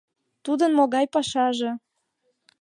Тудын 0.45 0.71
могай 0.77 1.05
пашаже? 1.13 1.71